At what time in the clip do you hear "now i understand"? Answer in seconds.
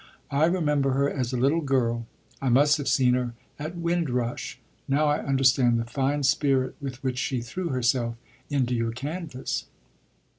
4.87-5.79